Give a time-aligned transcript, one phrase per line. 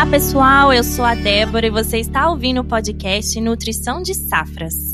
[0.00, 0.72] Olá, pessoal.
[0.72, 4.92] Eu sou a Débora e você está ouvindo o podcast Nutrição de Safras.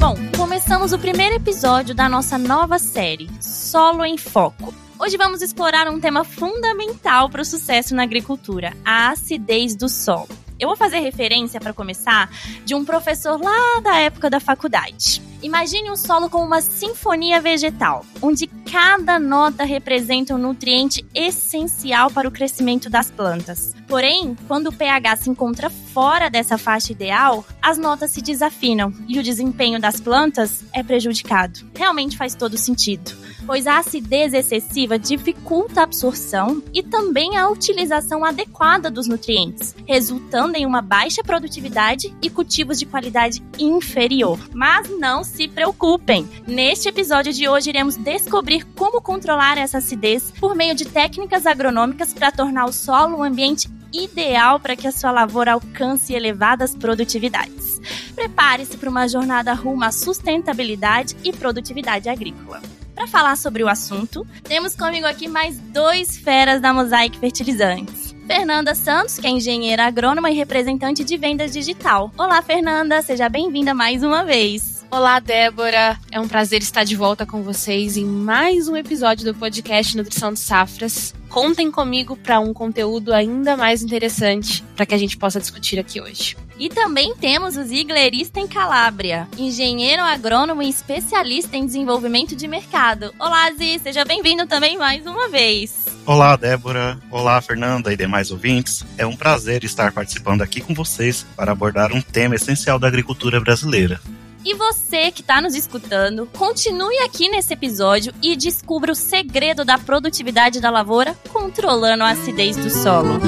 [0.00, 4.72] Bom, começamos o primeiro episódio da nossa nova série, Solo em Foco.
[4.98, 10.30] Hoje vamos explorar um tema fundamental para o sucesso na agricultura: a acidez do solo.
[10.58, 12.30] Eu vou fazer referência, para começar,
[12.64, 15.20] de um professor lá da época da faculdade.
[15.42, 22.28] Imagine um solo como uma sinfonia vegetal, onde cada nota representa um nutriente essencial para
[22.28, 23.74] o crescimento das plantas.
[23.86, 29.18] Porém, quando o pH se encontra fora dessa faixa ideal, as notas se desafinam e
[29.18, 31.60] o desempenho das plantas é prejudicado.
[31.74, 38.24] Realmente faz todo sentido pois a acidez excessiva dificulta a absorção e também a utilização
[38.24, 44.38] adequada dos nutrientes, resultando em uma baixa produtividade e cultivos de qualidade inferior.
[44.52, 46.28] Mas não se preocupem!
[46.46, 52.14] Neste episódio de hoje iremos descobrir como controlar essa acidez por meio de técnicas agronômicas
[52.14, 57.80] para tornar o solo um ambiente ideal para que a sua lavoura alcance elevadas produtividades.
[58.14, 62.62] Prepare-se para uma jornada rumo à sustentabilidade e produtividade agrícola.
[62.94, 68.14] Para falar sobre o assunto, temos comigo aqui mais dois feras da Mosaic Fertilizantes.
[68.26, 72.10] Fernanda Santos, que é engenheira agrônoma e representante de vendas digital.
[72.18, 74.75] Olá, Fernanda, seja bem-vinda mais uma vez.
[74.96, 76.00] Olá, Débora.
[76.10, 80.32] É um prazer estar de volta com vocês em mais um episódio do podcast Nutrição
[80.32, 81.14] de Safras.
[81.28, 86.00] Contem comigo para um conteúdo ainda mais interessante para que a gente possa discutir aqui
[86.00, 86.34] hoje.
[86.58, 93.12] E também temos o Ziegler em Calábria, engenheiro agrônomo e especialista em desenvolvimento de mercado.
[93.18, 95.74] Olá, Zi, seja bem-vindo também mais uma vez.
[96.06, 96.98] Olá, Débora.
[97.10, 98.82] Olá, Fernanda e demais ouvintes.
[98.96, 103.38] É um prazer estar participando aqui com vocês para abordar um tema essencial da agricultura
[103.38, 104.00] brasileira.
[104.46, 109.76] E você que está nos escutando, continue aqui nesse episódio e descubra o segredo da
[109.76, 113.18] produtividade da lavoura controlando a acidez do solo.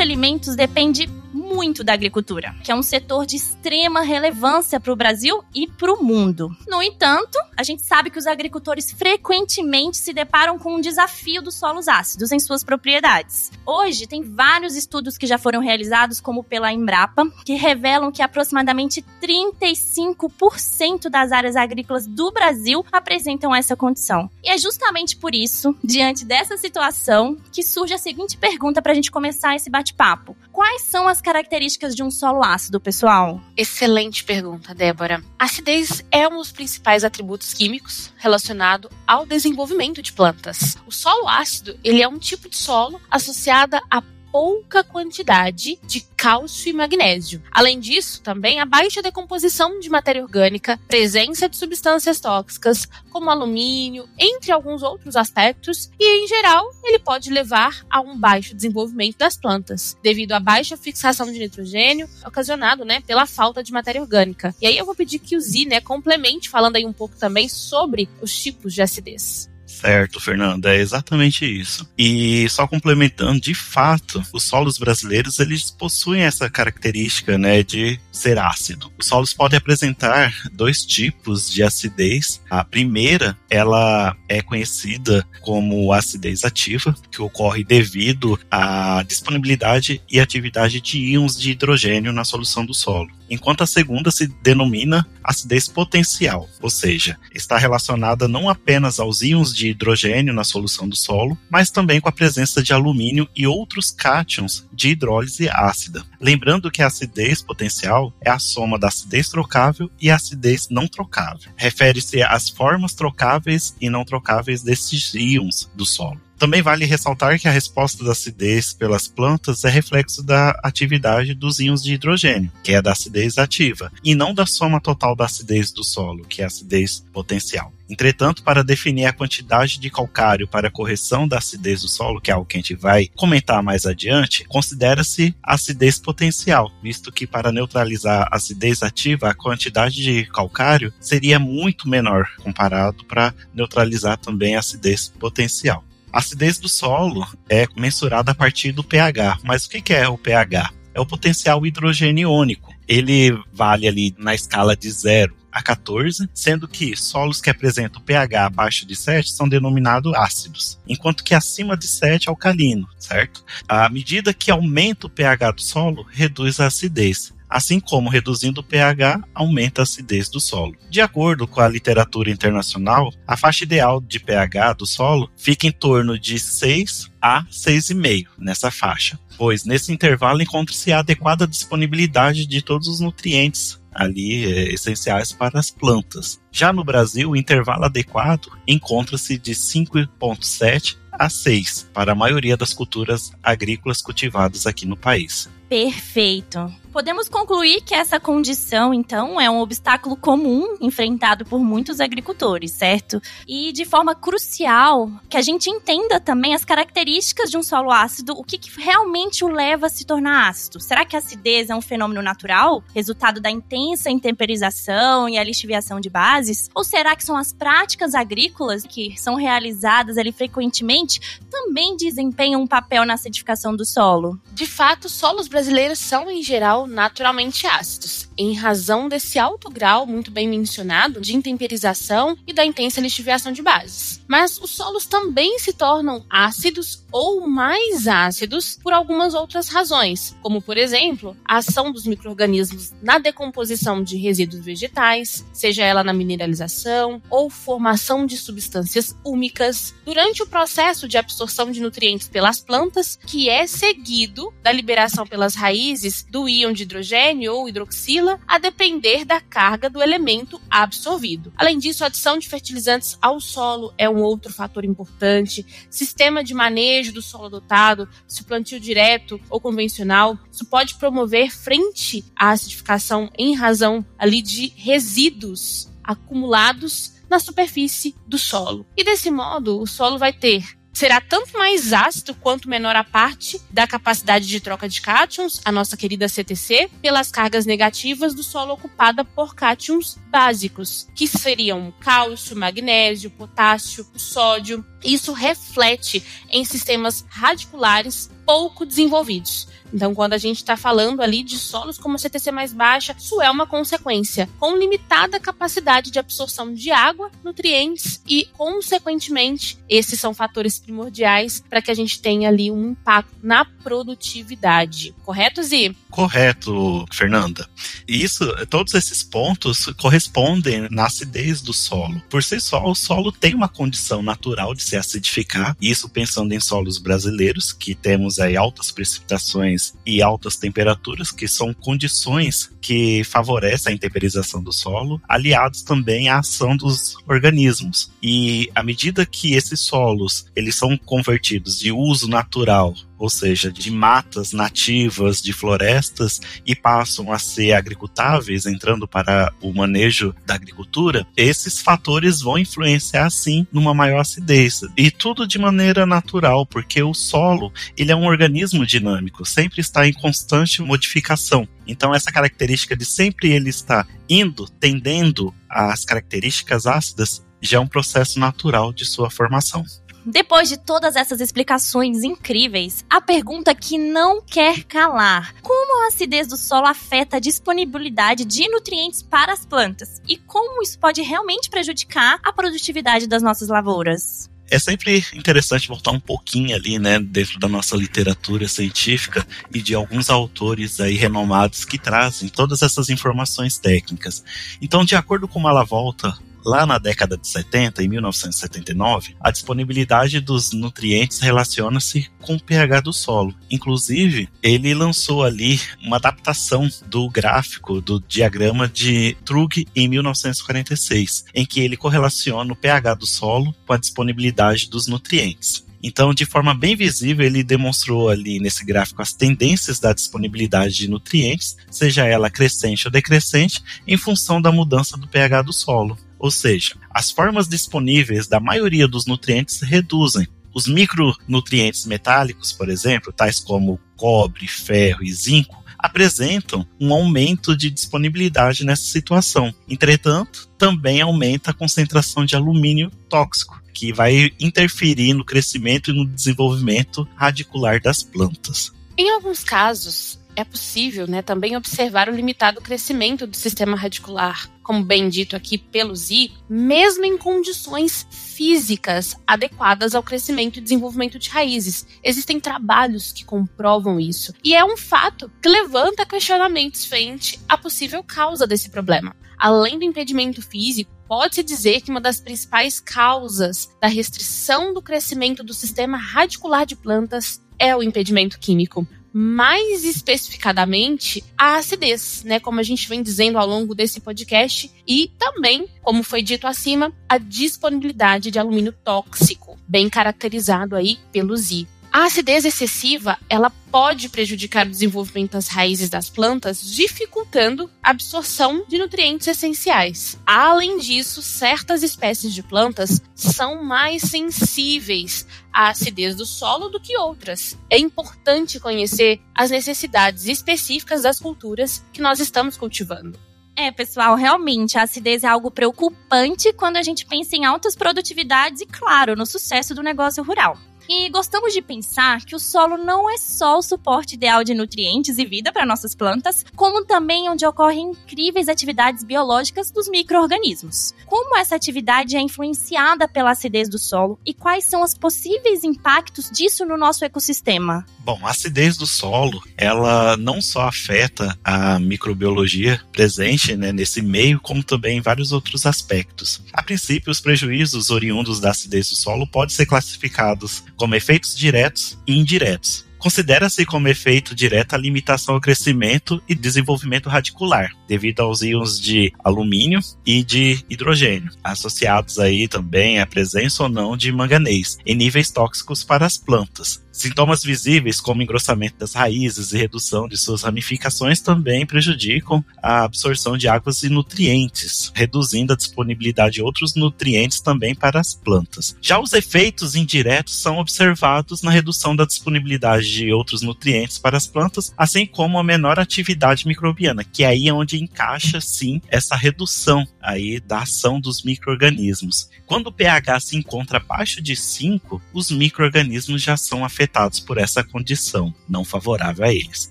[0.00, 1.06] alimentos depende
[1.50, 5.92] muito da agricultura, que é um setor de extrema relevância para o Brasil e para
[5.92, 6.56] o mundo.
[6.68, 11.56] No entanto, a gente sabe que os agricultores frequentemente se deparam com um desafio dos
[11.56, 13.50] solos ácidos em suas propriedades.
[13.66, 19.04] Hoje, tem vários estudos que já foram realizados, como pela Embrapa, que revelam que aproximadamente
[19.20, 24.30] 35% das áreas agrícolas do Brasil apresentam essa condição.
[24.42, 28.94] E é justamente por isso, diante dessa situação, que surge a seguinte pergunta para a
[28.94, 33.40] gente começar esse bate-papo: Quais são as características características de um solo ácido, pessoal?
[33.56, 35.22] Excelente pergunta, Débora.
[35.38, 40.76] Acidez é um dos principais atributos químicos relacionado ao desenvolvimento de plantas.
[40.86, 44.02] O solo ácido, ele é um tipo de solo associado a
[44.32, 47.42] pouca quantidade de cálcio e magnésio.
[47.50, 54.08] Além disso, também a baixa decomposição de matéria orgânica, presença de substâncias tóxicas, como alumínio,
[54.18, 59.36] entre alguns outros aspectos, e em geral, ele pode levar a um baixo desenvolvimento das
[59.36, 64.54] plantas, devido à baixa fixação de nitrogênio ocasionado, né, pela falta de matéria orgânica.
[64.60, 67.48] E aí eu vou pedir que o Zi, né, complemente falando aí um pouco também
[67.48, 69.50] sobre os tipos de acidez.
[69.70, 71.88] Certo, Fernando, é exatamente isso.
[71.96, 78.38] E só complementando, de fato, os solos brasileiros eles possuem essa característica, né, de ser
[78.38, 78.92] ácido.
[78.98, 82.42] Os solos podem apresentar dois tipos de acidez.
[82.50, 90.80] A primeira, ela é conhecida como acidez ativa, que ocorre devido à disponibilidade e atividade
[90.80, 96.48] de íons de hidrogênio na solução do solo enquanto a segunda se denomina acidez potencial,
[96.60, 101.70] ou seja, está relacionada não apenas aos íons de hidrogênio na solução do solo, mas
[101.70, 106.04] também com a presença de alumínio e outros cátions de hidrólise ácida.
[106.20, 110.88] Lembrando que a acidez potencial é a soma da acidez trocável e a acidez não
[110.88, 111.52] trocável.
[111.56, 116.20] Refere-se às formas trocáveis e não trocáveis desses íons do solo.
[116.40, 121.60] Também vale ressaltar que a resposta da acidez pelas plantas é reflexo da atividade dos
[121.60, 125.70] íons de hidrogênio, que é da acidez ativa, e não da soma total da acidez
[125.70, 127.70] do solo, que é a acidez potencial.
[127.90, 132.30] Entretanto, para definir a quantidade de calcário para a correção da acidez do solo, que
[132.30, 137.52] é algo que a gente vai comentar mais adiante, considera-se acidez potencial, visto que para
[137.52, 144.56] neutralizar a acidez ativa, a quantidade de calcário seria muito menor comparado para neutralizar também
[144.56, 145.84] a acidez potencial.
[146.12, 149.38] A acidez do solo é mensurada a partir do pH.
[149.44, 150.70] Mas o que é o pH?
[150.92, 152.74] É o potencial hidrogênio iônico.
[152.88, 158.46] Ele vale ali na escala de zero a 14, sendo que solos que apresentam pH
[158.46, 163.44] abaixo de 7 são denominados ácidos, enquanto que acima de 7 alcalino, certo?
[163.68, 167.32] À medida que aumenta o pH do solo, reduz a acidez.
[167.50, 170.76] Assim como reduzindo o pH, aumenta a acidez do solo.
[170.88, 175.72] De acordo com a literatura internacional, a faixa ideal de pH do solo fica em
[175.72, 182.62] torno de 6 a 6,5 nessa faixa, pois nesse intervalo encontra-se a adequada disponibilidade de
[182.62, 186.40] todos os nutrientes ali é, essenciais para as plantas.
[186.52, 192.72] Já no Brasil, o intervalo adequado encontra-se de 5,7 a 6 para a maioria das
[192.72, 195.50] culturas agrícolas cultivadas aqui no país.
[195.70, 196.80] Perfeito.
[196.92, 203.22] Podemos concluir que essa condição, então, é um obstáculo comum enfrentado por muitos agricultores, certo?
[203.46, 208.32] E de forma crucial, que a gente entenda também as características de um solo ácido,
[208.32, 210.80] o que, que realmente o leva a se tornar ácido.
[210.80, 216.00] Será que a acidez é um fenômeno natural, resultado da intensa intemperização e a lixiviação
[216.00, 216.68] de bases?
[216.74, 222.66] Ou será que são as práticas agrícolas que são realizadas ali frequentemente também desempenham um
[222.66, 224.40] papel na acidificação do solo?
[224.52, 225.59] De fato, solos brasileiros
[225.98, 232.36] são, em geral, naturalmente ácidos, em razão desse alto grau, muito bem mencionado, de intemperização
[232.46, 234.20] e da intensa lixiviação de bases.
[234.26, 240.60] Mas os solos também se tornam ácidos ou mais ácidos por algumas outras razões, como
[240.60, 247.22] por exemplo, a ação dos microrganismos na decomposição de resíduos vegetais, seja ela na mineralização
[247.28, 253.48] ou formação de substâncias úmicas, durante o processo de absorção de nutrientes pelas plantas, que
[253.48, 259.40] é seguido da liberação pelas raízes do íon de hidrogênio ou hidroxila, a depender da
[259.40, 261.52] carga do elemento absorvido.
[261.56, 266.54] Além disso, a adição de fertilizantes ao solo é um outro fator importante, sistema de
[266.54, 272.24] manejo manejo do solo adotado, se o plantio direto ou convencional, isso pode promover frente
[272.36, 278.84] à acidificação em razão ali de resíduos acumulados na superfície do solo.
[278.96, 283.60] E desse modo, o solo vai ter será tanto mais ácido quanto menor a parte
[283.70, 288.74] da capacidade de troca de cátions, a nossa querida CTC, pelas cargas negativas do solo
[288.74, 294.84] ocupada por cátions básicos, que seriam cálcio, magnésio, potássio, sódio.
[295.02, 299.68] Isso reflete em sistemas radiculares pouco desenvolvidos.
[299.92, 303.40] Então, quando a gente está falando ali de solos com uma CTC mais baixa, isso
[303.40, 310.32] é uma consequência, com limitada capacidade de absorção de água, nutrientes e, consequentemente, esses são
[310.32, 315.14] fatores primordiais para que a gente tenha ali um impacto na produtividade.
[315.24, 315.96] Correto, Zi?
[316.10, 317.68] Correto, Fernanda.
[318.06, 322.20] E isso, todos esses pontos correspondem na acidez do solo.
[322.28, 326.60] Por si só, o solo tem uma condição natural de se acidificar, isso pensando em
[326.60, 333.92] solos brasileiros, que temos aí altas precipitações e altas temperaturas, que são condições que favorecem
[333.92, 338.10] a intemperização do solo, aliados também à ação dos organismos.
[338.22, 343.90] E à medida que esses solos eles são convertidos de uso natural ou seja, de
[343.90, 351.26] matas nativas, de florestas, e passam a ser agricultáveis, entrando para o manejo da agricultura,
[351.36, 354.80] esses fatores vão influenciar sim numa maior acidez.
[354.96, 360.08] E tudo de maneira natural, porque o solo ele é um organismo dinâmico, sempre está
[360.08, 361.68] em constante modificação.
[361.86, 367.86] Então, essa característica de sempre ele estar indo, tendendo às características ácidas, já é um
[367.86, 369.84] processo natural de sua formação.
[370.24, 376.46] Depois de todas essas explicações incríveis, a pergunta que não quer calar: como a acidez
[376.46, 380.20] do solo afeta a disponibilidade de nutrientes para as plantas?
[380.28, 384.50] E como isso pode realmente prejudicar a produtividade das nossas lavouras?
[384.70, 389.94] é sempre interessante voltar um pouquinho ali, né, dentro da nossa literatura científica e de
[389.94, 394.44] alguns autores aí renomados que trazem todas essas informações técnicas.
[394.80, 400.72] Então, de acordo com Malavolta, Lá na década de 70, em 1979, a disponibilidade dos
[400.72, 403.54] nutrientes relaciona-se com o pH do solo.
[403.70, 411.64] Inclusive, ele lançou ali uma adaptação do gráfico do diagrama de Trug em 1946, em
[411.64, 415.84] que ele correlaciona o pH do solo com a disponibilidade dos nutrientes.
[416.02, 421.08] Então, de forma bem visível, ele demonstrou ali nesse gráfico as tendências da disponibilidade de
[421.08, 426.16] nutrientes, seja ela crescente ou decrescente, em função da mudança do pH do solo.
[426.40, 430.48] Ou seja, as formas disponíveis da maioria dos nutrientes reduzem.
[430.74, 437.90] Os micronutrientes metálicos, por exemplo, tais como cobre, ferro e zinco, apresentam um aumento de
[437.90, 439.74] disponibilidade nessa situação.
[439.86, 446.24] Entretanto, também aumenta a concentração de alumínio tóxico, que vai interferir no crescimento e no
[446.24, 448.92] desenvolvimento radicular das plantas.
[449.18, 455.02] Em alguns casos, é possível né, também observar o limitado crescimento do sistema radicular, como
[455.02, 461.48] bem dito aqui pelo ZI, mesmo em condições físicas adequadas ao crescimento e desenvolvimento de
[461.48, 462.06] raízes.
[462.22, 464.54] Existem trabalhos que comprovam isso.
[464.62, 469.34] E é um fato que levanta questionamentos frente à possível causa desse problema.
[469.58, 475.62] Além do impedimento físico, pode-se dizer que uma das principais causas da restrição do crescimento
[475.62, 482.80] do sistema radicular de plantas é o impedimento químico mais especificadamente a acidez, né, como
[482.80, 487.38] a gente vem dizendo ao longo desse podcast, e também, como foi dito acima, a
[487.38, 491.86] disponibilidade de alumínio tóxico, bem caracterizado aí pelo ZI.
[492.12, 498.84] A acidez excessiva, ela pode prejudicar o desenvolvimento das raízes das plantas, dificultando a absorção
[498.88, 500.36] de nutrientes essenciais.
[500.44, 507.16] Além disso, certas espécies de plantas são mais sensíveis à acidez do solo do que
[507.16, 507.78] outras.
[507.88, 513.38] É importante conhecer as necessidades específicas das culturas que nós estamos cultivando.
[513.76, 518.80] É, pessoal, realmente a acidez é algo preocupante quando a gente pensa em altas produtividades
[518.80, 520.76] e, claro, no sucesso do negócio rural.
[521.12, 525.38] E gostamos de pensar que o solo não é só o suporte ideal de nutrientes
[525.38, 531.12] e vida para nossas plantas, como também onde ocorrem incríveis atividades biológicas dos micro-organismos.
[531.26, 536.48] Como essa atividade é influenciada pela acidez do solo e quais são os possíveis impactos
[536.48, 538.06] disso no nosso ecossistema?
[538.20, 544.60] Bom, a acidez do solo, ela não só afeta a microbiologia presente né, nesse meio,
[544.60, 546.62] como também vários outros aspectos.
[546.72, 552.18] A princípio, os prejuízos oriundos da acidez do solo podem ser classificados como efeitos diretos
[552.26, 553.06] e indiretos.
[553.16, 559.32] Considera-se como efeito direto a limitação ao crescimento e desenvolvimento radicular, devido aos íons de
[559.38, 565.52] alumínio e de hidrogênio, associados aí também à presença ou não de manganês, em níveis
[565.52, 571.40] tóxicos para as plantas, Sintomas visíveis, como engrossamento das raízes e redução de suas ramificações,
[571.40, 577.94] também prejudicam a absorção de águas e nutrientes, reduzindo a disponibilidade de outros nutrientes também
[577.94, 578.96] para as plantas.
[579.02, 584.46] Já os efeitos indiretos são observados na redução da disponibilidade de outros nutrientes para as
[584.46, 590.06] plantas, assim como a menor atividade microbiana, que é aí onde encaixa sim essa redução
[590.20, 592.48] aí da ação dos microrganismos.
[592.66, 597.58] Quando o pH se encontra abaixo de 5, os microrganismos já são afetados afetados por
[597.58, 599.90] essa condição não favorável a eles,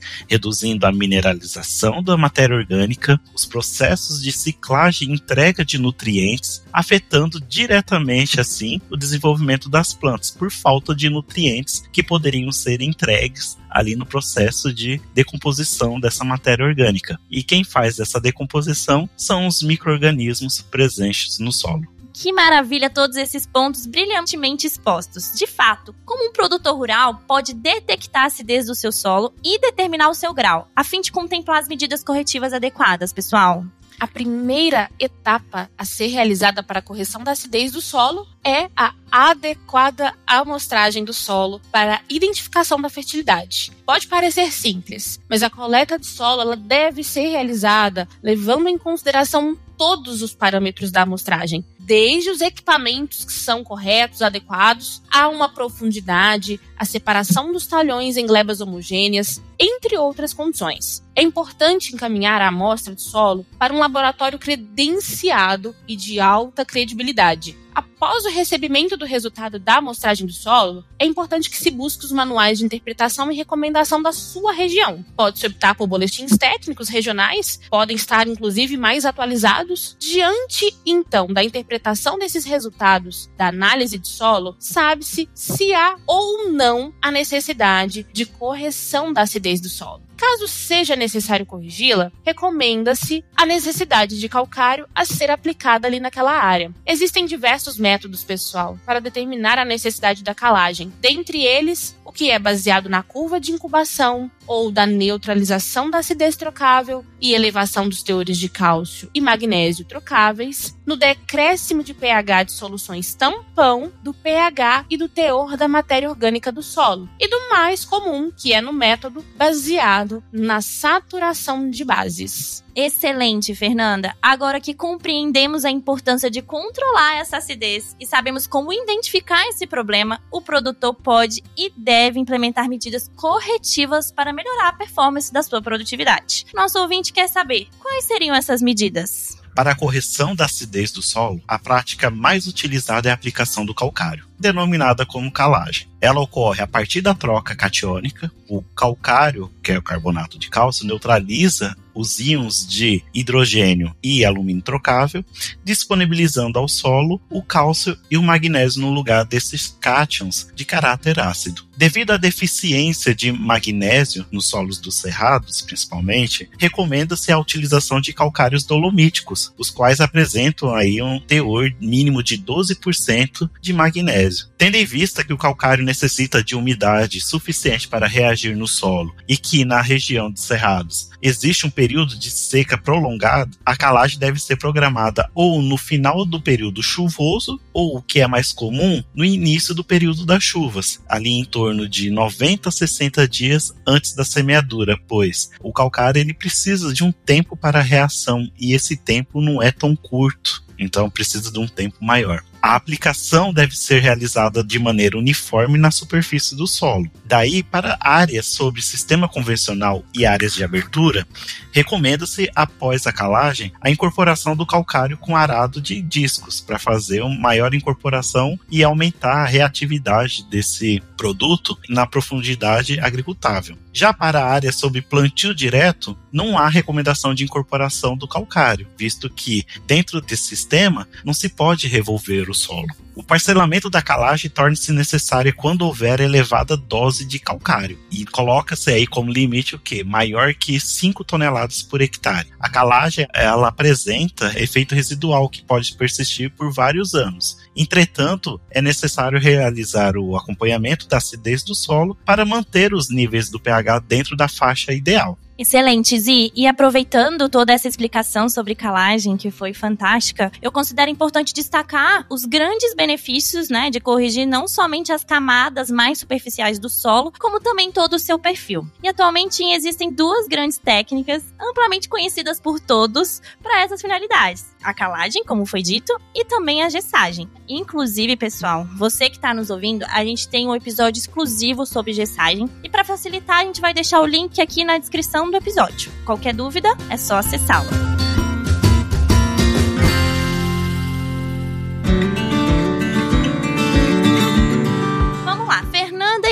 [0.27, 7.39] reduzindo a mineralização da matéria orgânica, os processos de ciclagem e entrega de nutrientes, afetando
[7.41, 13.95] diretamente assim o desenvolvimento das plantas por falta de nutrientes que poderiam ser entregues ali
[13.95, 17.19] no processo de decomposição dessa matéria orgânica.
[17.29, 21.83] E quem faz essa decomposição são os microrganismos presentes no solo.
[22.21, 25.33] Que maravilha todos esses pontos brilhantemente expostos.
[25.35, 30.09] De fato, como um produtor rural pode detectar a acidez do seu solo e determinar
[30.09, 33.63] o seu grau, a fim de contemplar as medidas corretivas adequadas, pessoal?
[33.99, 38.93] A primeira etapa a ser realizada para a correção da acidez do solo é a
[39.11, 43.73] adequada amostragem do solo para a identificação da fertilidade.
[43.85, 49.57] Pode parecer simples, mas a coleta de solo ela deve ser realizada levando em consideração
[49.77, 56.59] todos os parâmetros da amostragem, desde os equipamentos que são corretos, adequados, a uma profundidade,
[56.79, 61.03] a separação dos talhões em glebas homogêneas, entre outras condições.
[61.13, 67.57] É importante encaminhar a amostra de solo para um laboratório credenciado e de alta credibilidade,
[67.99, 72.11] após o recebimento do resultado da amostragem do solo, é importante que se busque os
[72.11, 75.03] manuais de interpretação e recomendação da sua região.
[75.15, 79.95] Pode-se optar por boletins técnicos regionais, podem estar inclusive mais atualizados.
[79.99, 86.68] Diante, então, da interpretação desses resultados da análise de solo, sabe-se se há ou não
[87.01, 90.08] a necessidade de correção da acidez do solo.
[90.19, 96.73] Caso seja necessário corrigi-la, recomenda-se a necessidade de calcário a ser aplicada ali naquela área.
[96.85, 100.91] Existem diversos métodos, pessoal, para determinar a necessidade da calagem.
[100.99, 106.35] Dentre eles, o que é baseado na curva de incubação ou da neutralização da acidez
[106.35, 112.51] trocável e elevação dos teores de cálcio e magnésio trocáveis, no decréscimo de pH de
[112.53, 117.85] soluções tampão do pH e do teor da matéria orgânica do solo, e do mais
[117.85, 122.63] comum, que é no método baseado na saturação de bases.
[122.75, 124.15] Excelente, Fernanda.
[124.21, 130.21] Agora que compreendemos a importância de controlar essa acidez e sabemos como identificar esse problema,
[130.31, 136.45] o produtor pode e deve implementar medidas corretivas para melhorar a performance da sua produtividade.
[136.53, 139.37] Nosso ouvinte quer saber quais seriam essas medidas.
[139.55, 143.75] Para a correção da acidez do solo, a prática mais utilizada é a aplicação do
[143.75, 144.28] calcário.
[144.39, 145.87] Denominada como calagem.
[146.01, 148.31] Ela ocorre a partir da troca catiônica.
[148.47, 154.61] O calcário, que é o carbonato de cálcio, neutraliza os íons de hidrogênio e alumínio
[154.61, 155.23] trocável,
[155.63, 161.67] disponibilizando ao solo o cálcio e o magnésio no lugar desses cátions de caráter ácido.
[161.75, 168.63] Devido à deficiência de magnésio nos solos dos cerrados, principalmente, recomenda-se a utilização de calcários
[168.63, 174.28] dolomíticos, os quais apresentam aí um teor mínimo de 12% de magnésio.
[174.57, 179.37] Tendo em vista que o calcário necessita de umidade suficiente para reagir no solo e
[179.37, 184.57] que na região dos cerrados existe um período de seca prolongado, a calagem deve ser
[184.57, 189.73] programada ou no final do período chuvoso ou, o que é mais comum, no início
[189.73, 194.97] do período das chuvas, ali em torno de 90 a 60 dias antes da semeadura,
[195.07, 199.61] pois o calcário ele precisa de um tempo para a reação e esse tempo não
[199.61, 200.68] é tão curto.
[200.79, 202.41] Então precisa de um tempo maior.
[202.61, 207.09] A aplicação deve ser realizada de maneira uniforme na superfície do solo.
[207.25, 211.25] Daí, para áreas sobre sistema convencional e áreas de abertura,
[211.71, 217.39] recomenda-se, após a calagem, a incorporação do calcário com arado de discos, para fazer uma
[217.39, 223.77] maior incorporação e aumentar a reatividade desse produto na profundidade agricultável.
[223.93, 229.65] Já para áreas sob plantio direto, não há recomendação de incorporação do calcário, visto que,
[229.85, 232.87] dentro desse sistema, não se pode revolver o solo.
[233.19, 239.05] O parcelamento da calagem torna-se necessário quando houver elevada dose de calcário e coloca-se aí
[239.05, 242.47] como limite o que maior que 5 toneladas por hectare.
[242.57, 247.57] A calagem ela apresenta efeito residual que pode persistir por vários anos.
[247.75, 253.59] Entretanto, é necessário realizar o acompanhamento da acidez do solo para manter os níveis do
[253.59, 255.37] pH dentro da faixa ideal.
[255.59, 256.53] Excelente, Zi.
[256.55, 262.45] E aproveitando toda essa explicação sobre calagem, que foi fantástica, eu considero importante destacar os
[262.45, 267.91] grandes benefícios, né, de corrigir não somente as camadas mais superficiais do solo, como também
[267.91, 268.87] todo o seu perfil.
[269.03, 275.43] E atualmente existem duas grandes técnicas, amplamente conhecidas por todos, para essas finalidades: a calagem,
[275.43, 277.49] como foi dito, e também a gessagem.
[277.67, 282.69] Inclusive, pessoal, você que está nos ouvindo, a gente tem um episódio exclusivo sobre gessagem,
[282.81, 286.11] e para facilitar, a gente vai deixar o link aqui na descrição do episódio.
[286.25, 287.41] Qualquer dúvida, é só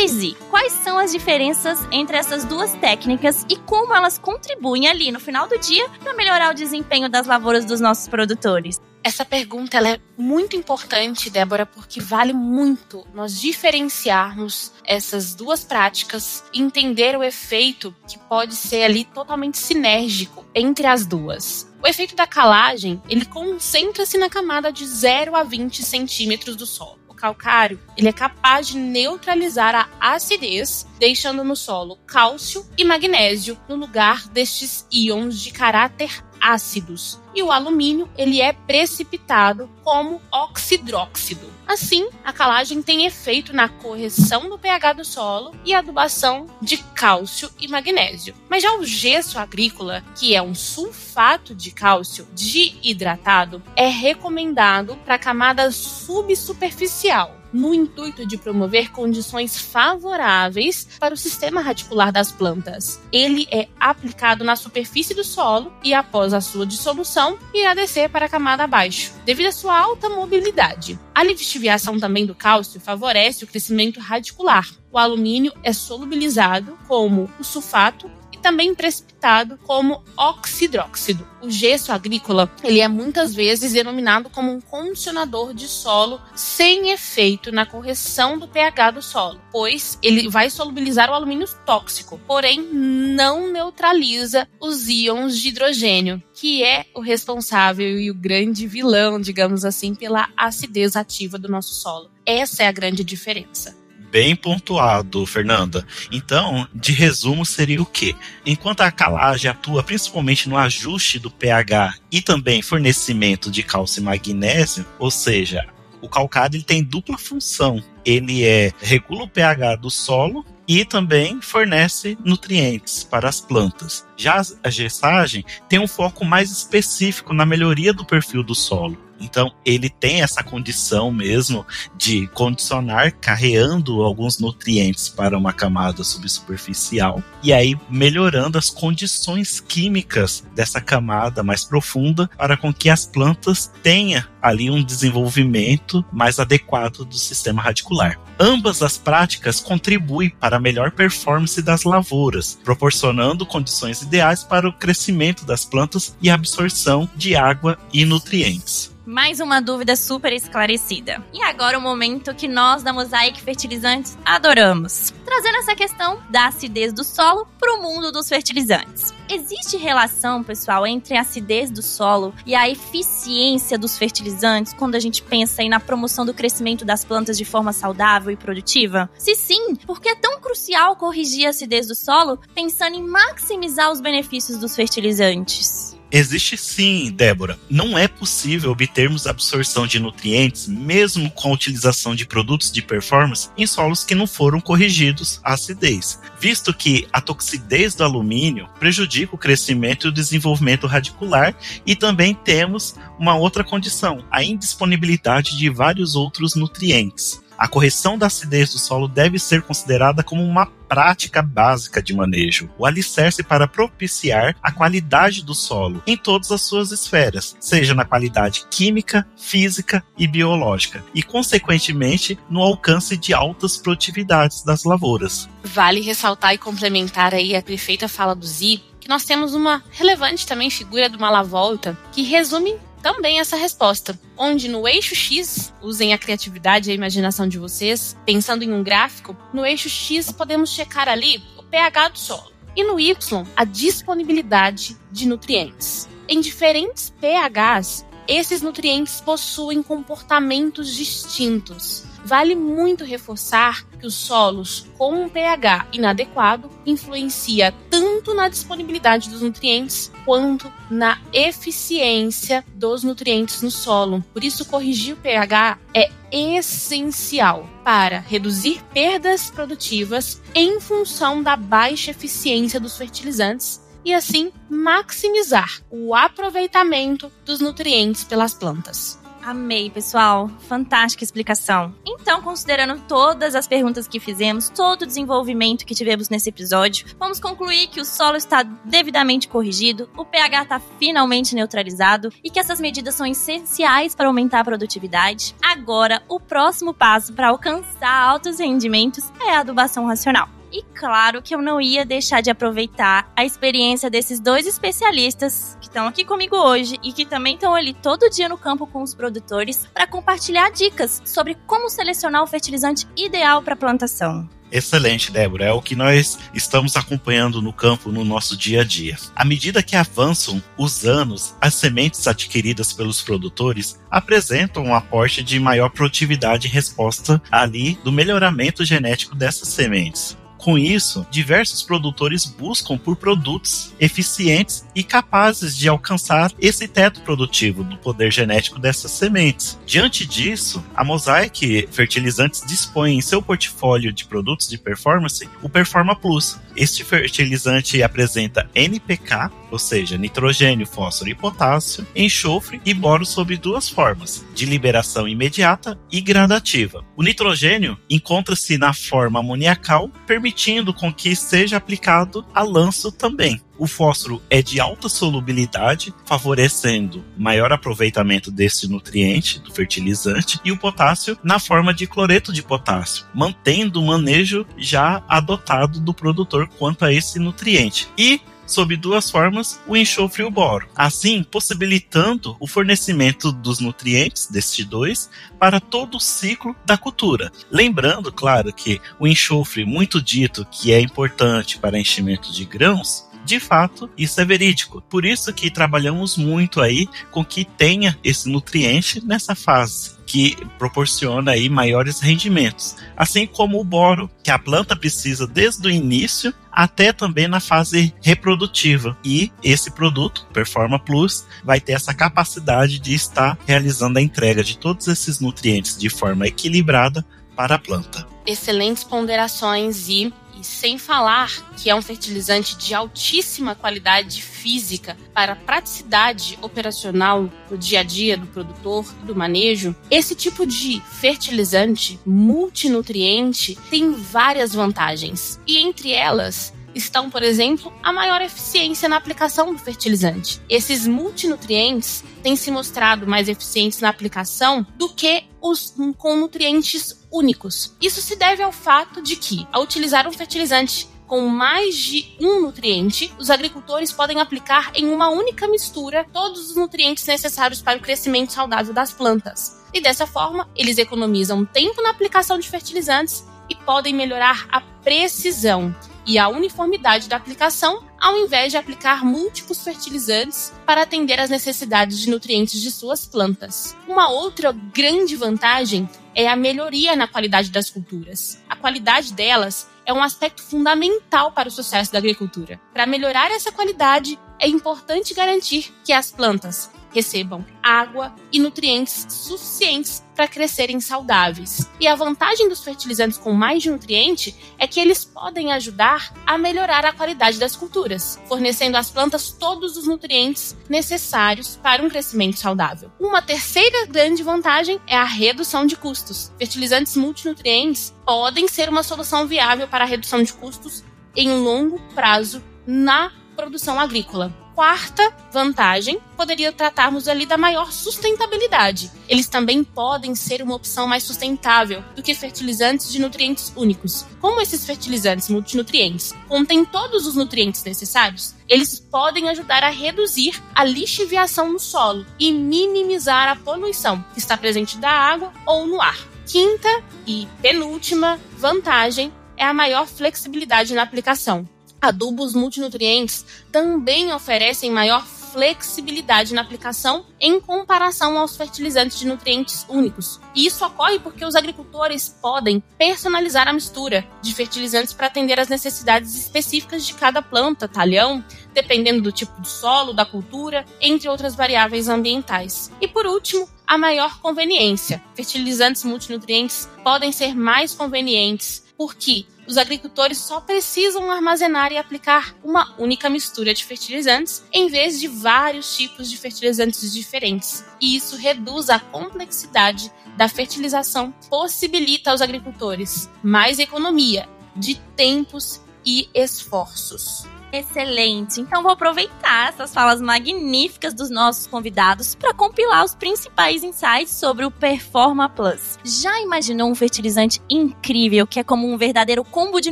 [0.07, 5.11] e Zi, quais são as diferenças entre essas duas técnicas e como elas contribuem ali
[5.11, 8.79] no final do dia para melhorar o desempenho das lavouras dos nossos produtores?
[9.07, 17.17] Essa pergunta é muito importante, Débora, porque vale muito nós diferenciarmos essas duas práticas entender
[17.17, 21.73] o efeito que pode ser ali totalmente sinérgico entre as duas.
[21.81, 26.97] O efeito da calagem, ele concentra-se na camada de 0 a 20 centímetros do solo
[27.17, 33.75] calcário, ele é capaz de neutralizar a acidez, deixando no solo cálcio e magnésio no
[33.75, 37.19] lugar destes íons de caráter ácidos.
[37.33, 41.47] E o alumínio, ele é precipitado como oxidróxido.
[41.67, 47.49] Assim, a calagem tem efeito na correção do pH do solo e adubação de cálcio
[47.59, 48.33] e magnésio.
[48.49, 55.19] Mas já o gesso agrícola, que é um sulfato de cálcio desidratado, é recomendado para
[55.19, 63.01] camada subsuperficial no intuito de promover condições favoráveis para o sistema radicular das plantas.
[63.11, 68.27] Ele é aplicado na superfície do solo e, após a sua dissolução, irá descer para
[68.27, 70.99] a camada abaixo, devido à sua alta mobilidade.
[71.15, 74.69] A lixiviação também do cálcio favorece o crescimento radicular.
[74.91, 81.27] O alumínio é solubilizado como o sulfato e também precipitado como oxidróxido.
[81.41, 87.51] O gesso agrícola ele é muitas vezes denominado como um condicionador de solo sem efeito
[87.51, 93.51] na correção do pH do solo, pois ele vai solubilizar o alumínio tóxico, porém não
[93.51, 99.95] neutraliza os íons de hidrogênio, que é o responsável e o grande vilão, digamos assim,
[99.95, 102.11] pela acidez ativa do nosso solo.
[102.25, 105.85] Essa é a grande diferença bem pontuado, Fernanda.
[106.11, 108.15] Então, de resumo, seria o quê?
[108.45, 114.03] Enquanto a calagem atua principalmente no ajuste do pH e também fornecimento de cálcio e
[114.03, 115.65] magnésio, ou seja,
[116.01, 117.83] o calcário ele tem dupla função.
[118.05, 124.05] Ele é regula o pH do solo e também fornece nutrientes para as plantas.
[124.15, 129.53] Já a gessagem tem um foco mais específico na melhoria do perfil do solo Então,
[129.65, 131.65] ele tem essa condição mesmo
[131.97, 140.43] de condicionar, carreando alguns nutrientes para uma camada subsuperficial e aí melhorando as condições químicas
[140.55, 147.03] dessa camada mais profunda para com que as plantas tenham ali um desenvolvimento mais adequado
[147.03, 148.19] do sistema radicular.
[148.39, 154.73] Ambas as práticas contribuem para a melhor performance das lavouras, proporcionando condições ideais para o
[154.73, 158.96] crescimento das plantas e absorção de água e nutrientes.
[159.07, 161.25] Mais uma dúvida super esclarecida.
[161.33, 165.13] E agora o momento que nós da Mosaic Fertilizantes adoramos.
[165.23, 169.13] Trazendo essa questão da acidez do solo para o mundo dos fertilizantes.
[169.29, 174.99] Existe relação, pessoal, entre a acidez do solo e a eficiência dos fertilizantes quando a
[174.99, 179.09] gente pensa aí na promoção do crescimento das plantas de forma saudável e produtiva?
[179.17, 183.89] Se sim, por que é tão crucial corrigir a acidez do solo pensando em maximizar
[183.89, 185.96] os benefícios dos fertilizantes?
[186.11, 187.59] Existe sim, Débora.
[187.69, 193.49] Não é possível obtermos absorção de nutrientes, mesmo com a utilização de produtos de performance,
[193.57, 199.35] em solos que não foram corrigidos à acidez, visto que a toxidez do alumínio prejudica
[199.35, 201.53] o crescimento e o desenvolvimento radicular,
[201.85, 207.41] e também temos uma outra condição, a indisponibilidade de vários outros nutrientes.
[207.57, 212.69] A correção da acidez do solo deve ser considerada como uma prática básica de manejo,
[212.77, 218.05] o alicerce para propiciar a qualidade do solo em todas as suas esferas, seja na
[218.05, 225.49] qualidade química, física e biológica, e consequentemente no alcance de altas produtividades das lavouras.
[225.63, 230.45] Vale ressaltar e complementar aí a perfeita fala do Zi, que nós temos uma relevante
[230.45, 236.17] também figura do Malavolta, que resume também essa resposta, onde no eixo X, usem a
[236.17, 241.07] criatividade e a imaginação de vocês, pensando em um gráfico, no eixo X podemos checar
[241.07, 243.15] ali o pH do solo e no Y
[243.55, 246.07] a disponibilidade de nutrientes.
[246.27, 252.03] Em diferentes pHs, esses nutrientes possuem comportamentos distintos.
[252.27, 259.41] Vale muito reforçar que os solos com um pH inadequado influencia tanto na disponibilidade dos
[259.41, 264.21] nutrientes quanto na eficiência dos nutrientes no solo.
[264.33, 272.11] Por isso, corrigir o pH é essencial para reduzir perdas produtivas em função da baixa
[272.11, 279.17] eficiência dos fertilizantes e assim maximizar o aproveitamento dos nutrientes pelas plantas.
[279.47, 280.49] Amei, pessoal.
[280.67, 281.95] Fantástica explicação.
[282.05, 287.39] Então, considerando todas as perguntas que fizemos, todo o desenvolvimento que tivemos nesse episódio, vamos
[287.39, 292.81] concluir que o solo está devidamente corrigido, o pH está finalmente neutralizado e que essas
[292.81, 295.55] medidas são essenciais para aumentar a produtividade.
[295.61, 300.56] Agora, o próximo passo para alcançar altos rendimentos é a adubação racional.
[300.77, 305.87] E claro que eu não ia deixar de aproveitar a experiência desses dois especialistas que
[305.87, 309.15] estão aqui comigo hoje e que também estão ali todo dia no campo com os
[309.15, 314.47] produtores para compartilhar dicas sobre como selecionar o fertilizante ideal para plantação.
[314.71, 315.65] Excelente, Débora.
[315.65, 319.17] É o que nós estamos acompanhando no campo no nosso dia a dia.
[319.35, 325.59] À medida que avançam os anos, as sementes adquiridas pelos produtores apresentam um aporte de
[325.59, 330.37] maior produtividade em resposta ali do melhoramento genético dessas sementes.
[330.67, 337.85] Com isso, diversos produtores buscam por produtos eficientes e capazes de alcançar esse teto produtivo
[337.85, 339.79] do poder genético dessas sementes.
[339.85, 346.13] Diante disso, a Mosaic Fertilizantes dispõe em seu portfólio de produtos de performance o Performa
[346.13, 346.59] Plus.
[346.75, 353.89] Este fertilizante apresenta NPK, ou seja, nitrogênio, fósforo e potássio, enxofre e boro sob duas
[353.89, 357.03] formas, de liberação imediata e gradativa.
[357.15, 363.61] O nitrogênio encontra-se na forma amoniacal, permitindo com que seja aplicado a lanço também.
[363.77, 370.77] O fósforo é de alta solubilidade, favorecendo maior aproveitamento desse nutriente, do fertilizante, e o
[370.77, 377.05] potássio na forma de cloreto de potássio, mantendo o manejo já adotado do produtor quanto
[377.05, 378.07] a esse nutriente.
[378.17, 384.47] E sob duas formas, o enxofre e o boro, assim possibilitando o fornecimento dos nutrientes
[384.47, 387.51] destes dois para todo o ciclo da cultura.
[387.71, 393.61] Lembrando, claro, que o enxofre, muito dito que é importante para enchimento de grãos, de
[393.61, 395.01] fato, isso é verídico.
[395.09, 401.51] Por isso que trabalhamos muito aí com que tenha esse nutriente nessa fase que proporciona
[401.51, 407.11] aí maiores rendimentos, assim como o boro, que a planta precisa desde o início até
[407.11, 409.17] também na fase reprodutiva.
[409.23, 414.77] E esse produto, Performa Plus, vai ter essa capacidade de estar realizando a entrega de
[414.77, 418.27] todos esses nutrientes de forma equilibrada para a planta.
[418.45, 425.55] Excelentes ponderações e E sem falar que é um fertilizante de altíssima qualidade física para
[425.55, 433.77] praticidade operacional no dia a dia do produtor, do manejo, esse tipo de fertilizante multinutriente
[433.91, 435.59] tem várias vantagens.
[435.67, 440.59] E entre elas estão, por exemplo, a maior eficiência na aplicação do fertilizante.
[440.67, 447.95] Esses multinutrientes têm se mostrado mais eficientes na aplicação do que os com nutrientes únicos.
[448.01, 452.61] Isso se deve ao fato de que, ao utilizar um fertilizante com mais de um
[452.61, 458.01] nutriente, os agricultores podem aplicar em uma única mistura todos os nutrientes necessários para o
[458.01, 459.83] crescimento saudável das plantas.
[459.93, 465.93] E dessa forma, eles economizam tempo na aplicação de fertilizantes e podem melhorar a precisão
[466.25, 472.19] e a uniformidade da aplicação, ao invés de aplicar múltiplos fertilizantes para atender às necessidades
[472.19, 473.95] de nutrientes de suas plantas.
[474.07, 478.61] Uma outra grande vantagem é a melhoria na qualidade das culturas.
[478.69, 482.79] A qualidade delas é um aspecto fundamental para o sucesso da agricultura.
[482.93, 490.23] Para melhorar essa qualidade, é importante garantir que as plantas recebam água e nutrientes suficientes
[490.35, 491.89] para crescerem saudáveis.
[491.99, 496.57] E a vantagem dos fertilizantes com mais de nutriente é que eles podem ajudar a
[496.57, 502.59] melhorar a qualidade das culturas, fornecendo às plantas todos os nutrientes necessários para um crescimento
[502.59, 503.11] saudável.
[503.19, 506.51] Uma terceira grande vantagem é a redução de custos.
[506.59, 511.03] Fertilizantes multinutrientes podem ser uma solução viável para a redução de custos
[511.35, 519.09] em longo prazo na produção agrícola quarta vantagem, poderia tratarmos ali da maior sustentabilidade.
[519.27, 524.23] Eles também podem ser uma opção mais sustentável do que fertilizantes de nutrientes únicos.
[524.39, 530.83] Como esses fertilizantes multinutrientes contêm todos os nutrientes necessários, eles podem ajudar a reduzir a
[530.83, 536.19] lixiviação no solo e minimizar a poluição que está presente da água ou no ar.
[536.45, 541.67] Quinta e penúltima vantagem é a maior flexibilidade na aplicação.
[542.01, 550.39] Adubos multinutrientes também oferecem maior flexibilidade na aplicação em comparação aos fertilizantes de nutrientes únicos.
[550.53, 555.67] E isso ocorre porque os agricultores podem personalizar a mistura de fertilizantes para atender às
[555.67, 561.55] necessidades específicas de cada planta, talhão, dependendo do tipo de solo, da cultura, entre outras
[561.55, 562.91] variáveis ambientais.
[563.01, 565.23] E por último, a maior conveniência.
[565.33, 572.95] Fertilizantes multinutrientes podem ser mais convenientes porque os agricultores só precisam armazenar e aplicar uma
[572.97, 577.85] única mistura de fertilizantes em vez de vários tipos de fertilizantes diferentes.
[578.01, 586.29] E isso reduz a complexidade da fertilização, possibilita aos agricultores mais economia de tempos e
[586.33, 587.45] esforços.
[587.71, 588.61] Excelente.
[588.61, 594.65] Então vou aproveitar essas falas magníficas dos nossos convidados para compilar os principais insights sobre
[594.65, 595.99] o Performa Plus.
[596.03, 599.91] Já imaginou um fertilizante incrível que é como um verdadeiro combo de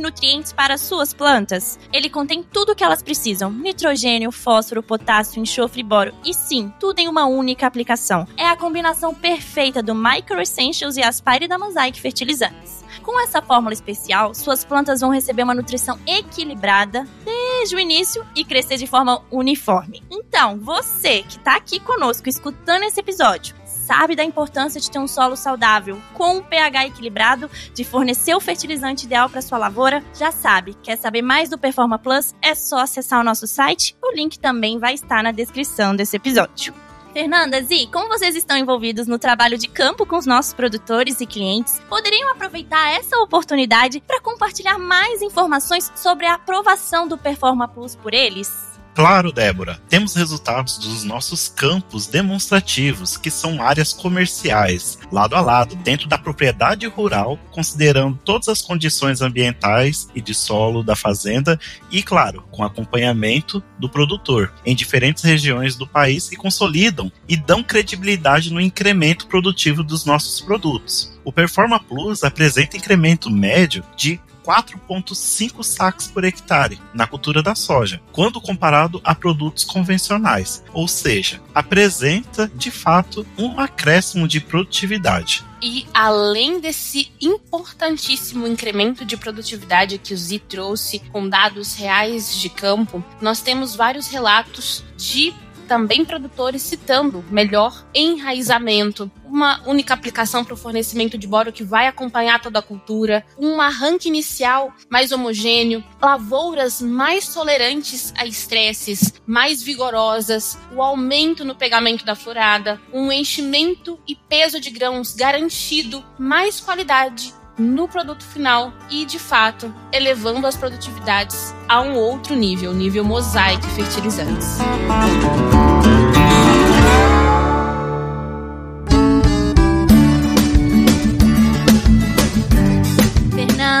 [0.00, 1.78] nutrientes para suas plantas?
[1.92, 6.14] Ele contém tudo o que elas precisam: nitrogênio, fósforo, potássio, enxofre e boro.
[6.24, 8.26] E sim, tudo em uma única aplicação.
[8.36, 12.84] É a combinação perfeita do Micro Essentials e Aspire da Mosaic Fertilizantes.
[13.02, 18.44] Com essa fórmula especial, suas plantas vão receber uma nutrição equilibrada desde o início e
[18.44, 20.02] crescer de forma uniforme.
[20.10, 25.08] Então, você que está aqui conosco escutando esse episódio, sabe da importância de ter um
[25.08, 30.30] solo saudável, com um pH equilibrado, de fornecer o fertilizante ideal para sua lavoura, já
[30.30, 30.74] sabe.
[30.82, 32.34] Quer saber mais do Performa Plus?
[32.42, 33.96] É só acessar o nosso site.
[34.02, 36.85] O link também vai estar na descrição desse episódio.
[37.16, 41.24] Fernanda, Zi, como vocês estão envolvidos no trabalho de campo com os nossos produtores e
[41.24, 47.96] clientes, poderiam aproveitar essa oportunidade para compartilhar mais informações sobre a aprovação do Performa Plus
[47.96, 48.75] por eles?
[48.96, 49.78] Claro, Débora.
[49.90, 56.16] Temos resultados dos nossos campos demonstrativos, que são áreas comerciais, lado a lado, dentro da
[56.16, 62.64] propriedade rural, considerando todas as condições ambientais e de solo da fazenda e, claro, com
[62.64, 69.26] acompanhamento do produtor, em diferentes regiões do país e consolidam e dão credibilidade no incremento
[69.26, 71.12] produtivo dos nossos produtos.
[71.22, 78.00] O Performa Plus apresenta incremento médio de 4,5 sacos por hectare na cultura da soja,
[78.12, 85.44] quando comparado a produtos convencionais, ou seja, apresenta de fato um acréscimo de produtividade.
[85.60, 92.48] E além desse importantíssimo incremento de produtividade que o Z trouxe com dados reais de
[92.48, 95.34] campo, nós temos vários relatos de
[95.66, 101.86] também produtores citando melhor enraizamento, uma única aplicação para o fornecimento de boro que vai
[101.86, 109.62] acompanhar toda a cultura, um arranque inicial mais homogêneo, lavouras mais tolerantes a estresses, mais
[109.62, 116.60] vigorosas, o aumento no pegamento da florada, um enchimento e peso de grãos garantido, mais
[116.60, 123.04] qualidade no produto final e, de fato, elevando as produtividades a um outro nível, nível
[123.04, 124.58] mosaico fertilizantes.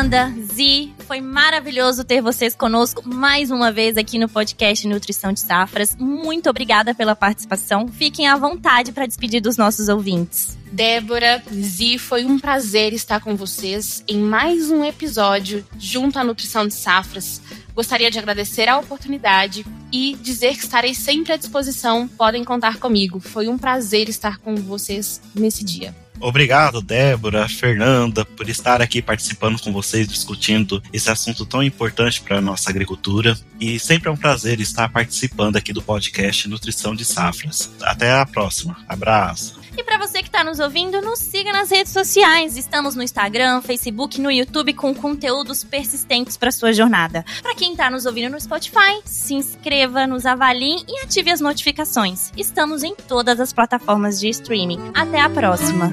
[0.06, 5.40] Fernanda, Zi, foi maravilhoso ter vocês conosco mais uma vez aqui no podcast Nutrição de
[5.40, 5.96] Safras.
[5.98, 7.88] Muito obrigada pela participação.
[7.88, 10.56] Fiquem à vontade para despedir dos nossos ouvintes.
[10.70, 16.68] Débora, Zi, foi um prazer estar com vocês em mais um episódio junto à Nutrição
[16.68, 17.42] de Safras.
[17.74, 22.06] Gostaria de agradecer a oportunidade e dizer que estarei sempre à disposição.
[22.06, 23.18] Podem contar comigo.
[23.18, 26.05] Foi um prazer estar com vocês nesse dia.
[26.20, 32.38] Obrigado, Débora, Fernanda, por estar aqui participando com vocês, discutindo esse assunto tão importante para
[32.38, 33.38] a nossa agricultura.
[33.60, 37.70] E sempre é um prazer estar participando aqui do podcast Nutrição de Safras.
[37.82, 38.76] Até a próxima.
[38.88, 39.65] Abraço.
[39.78, 42.56] E para você que está nos ouvindo, nos siga nas redes sociais.
[42.56, 47.24] Estamos no Instagram, Facebook, no YouTube com conteúdos persistentes para sua jornada.
[47.42, 52.32] Para quem está nos ouvindo no Spotify, se inscreva, nos avalie e ative as notificações.
[52.36, 54.80] Estamos em todas as plataformas de streaming.
[54.94, 55.92] Até a próxima.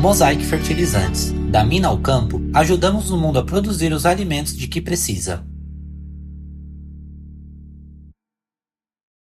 [0.00, 1.30] Mosaic Fertilizantes.
[1.50, 5.44] Da mina ao campo, ajudamos o mundo a produzir os alimentos de que precisa.